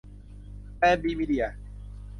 [0.75, 1.45] แพลน บี มีเดีย